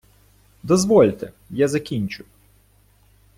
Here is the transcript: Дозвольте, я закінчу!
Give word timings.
Дозвольте, 0.63 1.33
я 1.49 1.67
закінчу! 1.67 2.25